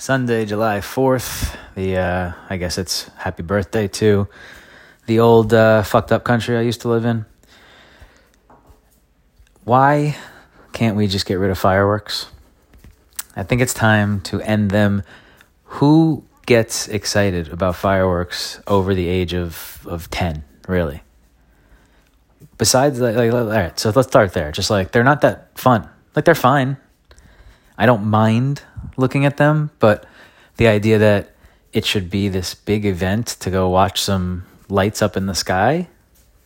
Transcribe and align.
Sunday, 0.00 0.46
July 0.46 0.78
4th. 0.78 1.56
The 1.74 1.96
uh, 1.96 2.32
I 2.48 2.56
guess 2.56 2.78
it's 2.78 3.10
happy 3.16 3.42
birthday 3.42 3.88
to 3.88 4.28
the 5.06 5.18
old 5.18 5.52
uh, 5.52 5.82
fucked 5.82 6.12
up 6.12 6.22
country 6.22 6.56
I 6.56 6.60
used 6.60 6.82
to 6.82 6.88
live 6.88 7.04
in. 7.04 7.26
Why 9.64 10.16
can't 10.72 10.96
we 10.96 11.08
just 11.08 11.26
get 11.26 11.34
rid 11.34 11.50
of 11.50 11.58
fireworks? 11.58 12.28
I 13.34 13.42
think 13.42 13.60
it's 13.60 13.74
time 13.74 14.20
to 14.22 14.40
end 14.40 14.70
them. 14.70 15.02
Who 15.64 16.24
gets 16.46 16.86
excited 16.86 17.48
about 17.48 17.74
fireworks 17.74 18.60
over 18.68 18.94
the 18.94 19.08
age 19.08 19.34
of, 19.34 19.84
of 19.84 20.08
10, 20.10 20.44
really? 20.68 21.02
Besides, 22.56 23.00
like, 23.00 23.16
like, 23.16 23.32
all 23.32 23.46
right, 23.46 23.78
so 23.78 23.90
let's 23.94 24.06
start 24.06 24.32
there. 24.32 24.52
Just 24.52 24.70
like, 24.70 24.92
they're 24.92 25.02
not 25.02 25.22
that 25.22 25.58
fun. 25.58 25.88
Like, 26.14 26.24
they're 26.24 26.36
fine. 26.36 26.76
I 27.78 27.86
don't 27.86 28.04
mind 28.04 28.62
looking 28.96 29.24
at 29.24 29.36
them, 29.36 29.70
but 29.78 30.04
the 30.56 30.66
idea 30.66 30.98
that 30.98 31.30
it 31.72 31.84
should 31.84 32.10
be 32.10 32.28
this 32.28 32.52
big 32.54 32.84
event 32.84 33.28
to 33.40 33.50
go 33.50 33.68
watch 33.68 34.02
some 34.02 34.44
lights 34.68 35.00
up 35.00 35.16
in 35.16 35.26
the 35.26 35.34
sky 35.34 35.88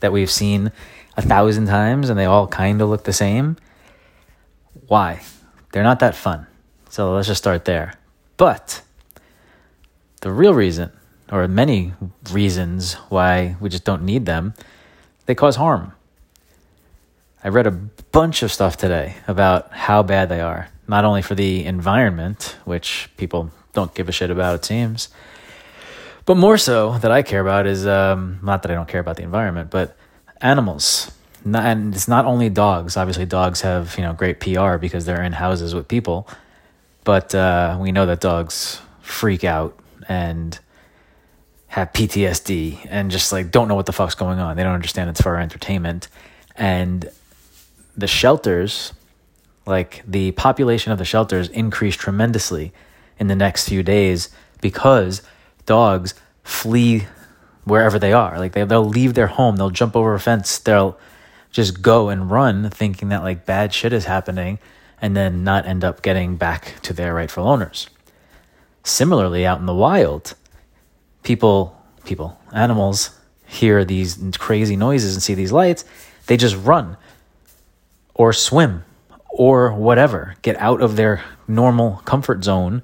that 0.00 0.12
we've 0.12 0.30
seen 0.30 0.70
a 1.16 1.22
thousand 1.22 1.66
times 1.66 2.10
and 2.10 2.18
they 2.18 2.26
all 2.26 2.46
kind 2.46 2.82
of 2.82 2.90
look 2.90 3.04
the 3.04 3.12
same. 3.12 3.56
Why? 4.86 5.22
They're 5.72 5.82
not 5.82 6.00
that 6.00 6.14
fun. 6.14 6.46
So 6.90 7.14
let's 7.14 7.28
just 7.28 7.42
start 7.42 7.64
there. 7.64 7.94
But 8.36 8.82
the 10.20 10.30
real 10.30 10.52
reason, 10.52 10.92
or 11.32 11.48
many 11.48 11.94
reasons 12.30 12.94
why 13.08 13.56
we 13.60 13.70
just 13.70 13.84
don't 13.84 14.02
need 14.02 14.26
them, 14.26 14.52
they 15.24 15.34
cause 15.34 15.56
harm. 15.56 15.94
I 17.42 17.48
read 17.48 17.66
a 17.66 17.70
bunch 17.70 18.42
of 18.42 18.52
stuff 18.52 18.76
today 18.76 19.16
about 19.26 19.72
how 19.72 20.02
bad 20.02 20.28
they 20.28 20.40
are 20.40 20.68
not 20.86 21.04
only 21.04 21.22
for 21.22 21.34
the 21.34 21.64
environment, 21.64 22.56
which 22.64 23.08
people 23.16 23.50
don't 23.72 23.94
give 23.94 24.08
a 24.08 24.12
shit 24.12 24.30
about, 24.30 24.54
it 24.54 24.64
seems, 24.64 25.08
but 26.26 26.36
more 26.36 26.56
so 26.56 26.98
that 26.98 27.10
I 27.10 27.22
care 27.22 27.40
about 27.40 27.66
is 27.66 27.86
um, 27.86 28.38
not 28.42 28.62
that 28.62 28.70
I 28.70 28.74
don't 28.74 28.88
care 28.88 29.00
about 29.00 29.16
the 29.16 29.22
environment, 29.22 29.70
but 29.70 29.96
animals. 30.40 31.10
Not, 31.44 31.64
and 31.64 31.94
it's 31.94 32.08
not 32.08 32.24
only 32.24 32.48
dogs. 32.48 32.96
Obviously, 32.96 33.26
dogs 33.26 33.60
have 33.60 33.96
you 33.98 34.02
know 34.02 34.14
great 34.14 34.40
PR 34.40 34.76
because 34.78 35.04
they're 35.04 35.22
in 35.22 35.32
houses 35.32 35.74
with 35.74 35.88
people, 35.88 36.26
but 37.04 37.34
uh, 37.34 37.76
we 37.78 37.92
know 37.92 38.06
that 38.06 38.20
dogs 38.20 38.80
freak 39.02 39.44
out 39.44 39.78
and 40.08 40.58
have 41.66 41.92
PTSD 41.92 42.86
and 42.88 43.10
just 43.10 43.32
like 43.32 43.50
don't 43.50 43.68
know 43.68 43.74
what 43.74 43.84
the 43.84 43.92
fuck's 43.92 44.14
going 44.14 44.38
on. 44.38 44.56
They 44.56 44.62
don't 44.62 44.74
understand 44.74 45.10
it's 45.10 45.20
for 45.20 45.36
entertainment, 45.36 46.08
and 46.56 47.10
the 47.94 48.06
shelters 48.06 48.94
like 49.66 50.02
the 50.06 50.32
population 50.32 50.92
of 50.92 50.98
the 50.98 51.04
shelters 51.04 51.48
increased 51.48 52.00
tremendously 52.00 52.72
in 53.18 53.28
the 53.28 53.36
next 53.36 53.68
few 53.68 53.82
days 53.82 54.28
because 54.60 55.22
dogs 55.66 56.14
flee 56.42 57.06
wherever 57.64 57.98
they 57.98 58.12
are. 58.12 58.38
Like 58.38 58.52
they 58.52 58.64
they'll 58.64 58.84
leave 58.84 59.14
their 59.14 59.28
home, 59.28 59.56
they'll 59.56 59.70
jump 59.70 59.96
over 59.96 60.14
a 60.14 60.20
fence, 60.20 60.58
they'll 60.58 60.98
just 61.50 61.82
go 61.82 62.08
and 62.08 62.30
run 62.30 62.68
thinking 62.70 63.08
that 63.10 63.22
like 63.22 63.46
bad 63.46 63.72
shit 63.72 63.92
is 63.92 64.04
happening 64.04 64.58
and 65.00 65.16
then 65.16 65.44
not 65.44 65.66
end 65.66 65.84
up 65.84 66.02
getting 66.02 66.36
back 66.36 66.74
to 66.82 66.92
their 66.92 67.14
rightful 67.14 67.46
owners. 67.46 67.88
Similarly, 68.82 69.46
out 69.46 69.60
in 69.60 69.66
the 69.66 69.74
wild, 69.74 70.34
people 71.22 71.80
people, 72.04 72.38
animals 72.52 73.18
hear 73.46 73.84
these 73.84 74.18
crazy 74.38 74.76
noises 74.76 75.14
and 75.14 75.22
see 75.22 75.34
these 75.34 75.52
lights, 75.52 75.84
they 76.26 76.36
just 76.36 76.56
run 76.56 76.96
or 78.14 78.32
swim 78.32 78.84
or 79.36 79.72
whatever, 79.72 80.36
get 80.42 80.56
out 80.58 80.80
of 80.80 80.94
their 80.94 81.20
normal 81.48 82.00
comfort 82.04 82.44
zone 82.44 82.82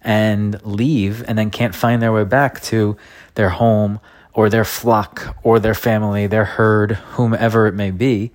and 0.00 0.58
leave 0.64 1.22
and 1.28 1.36
then 1.36 1.50
can't 1.50 1.74
find 1.74 2.00
their 2.00 2.10
way 2.10 2.24
back 2.24 2.58
to 2.62 2.96
their 3.34 3.50
home 3.50 4.00
or 4.32 4.48
their 4.48 4.64
flock 4.64 5.36
or 5.42 5.60
their 5.60 5.74
family, 5.74 6.26
their 6.26 6.46
herd, 6.46 6.92
whomever 6.92 7.66
it 7.66 7.74
may 7.74 7.90
be. 7.90 8.32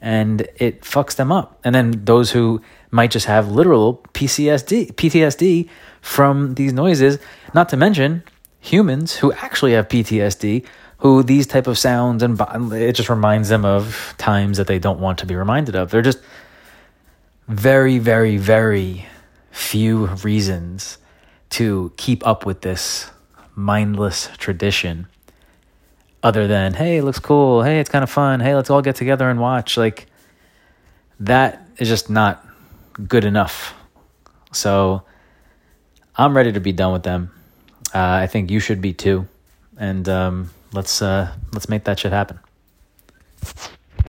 And 0.00 0.48
it 0.56 0.82
fucks 0.82 1.14
them 1.14 1.30
up. 1.30 1.60
And 1.62 1.72
then 1.72 2.04
those 2.04 2.32
who 2.32 2.60
might 2.90 3.12
just 3.12 3.26
have 3.26 3.52
literal 3.52 3.98
PCSD, 4.12 4.94
PTSD 4.94 5.68
from 6.00 6.54
these 6.54 6.72
noises, 6.72 7.18
not 7.54 7.68
to 7.68 7.76
mention 7.76 8.24
humans 8.58 9.14
who 9.16 9.32
actually 9.34 9.74
have 9.74 9.86
PTSD, 9.86 10.66
who 10.98 11.22
these 11.22 11.46
type 11.46 11.68
of 11.68 11.78
sounds 11.78 12.24
and 12.24 12.40
it 12.72 12.96
just 12.96 13.08
reminds 13.08 13.48
them 13.48 13.64
of 13.64 14.14
times 14.18 14.56
that 14.58 14.66
they 14.66 14.80
don't 14.80 14.98
want 14.98 15.18
to 15.18 15.26
be 15.26 15.36
reminded 15.36 15.76
of. 15.76 15.90
They're 15.90 16.02
just 16.02 16.20
very, 17.48 17.98
very, 17.98 18.36
very 18.36 19.06
few 19.50 20.06
reasons 20.06 20.98
to 21.50 21.92
keep 21.96 22.26
up 22.26 22.44
with 22.44 22.60
this 22.60 23.10
mindless 23.54 24.28
tradition 24.38 25.06
other 26.22 26.46
than, 26.46 26.74
hey, 26.74 26.98
it 26.98 27.04
looks 27.04 27.18
cool. 27.18 27.62
Hey, 27.62 27.78
it's 27.78 27.88
kind 27.88 28.02
of 28.02 28.10
fun. 28.10 28.40
Hey, 28.40 28.54
let's 28.54 28.68
all 28.68 28.82
get 28.82 28.96
together 28.96 29.30
and 29.30 29.40
watch. 29.40 29.76
Like, 29.76 30.06
that 31.20 31.66
is 31.78 31.88
just 31.88 32.10
not 32.10 32.44
good 33.06 33.24
enough. 33.24 33.74
So, 34.52 35.02
I'm 36.16 36.36
ready 36.36 36.52
to 36.52 36.60
be 36.60 36.72
done 36.72 36.92
with 36.92 37.02
them. 37.02 37.30
Uh, 37.94 38.00
I 38.00 38.26
think 38.26 38.50
you 38.50 38.58
should 38.58 38.80
be 38.80 38.92
too. 38.92 39.28
And 39.78 40.08
um, 40.08 40.50
let's 40.72 41.02
uh, 41.02 41.32
let's 41.52 41.68
make 41.68 41.84
that 41.84 42.00
shit 42.00 42.12
happen. 42.12 42.40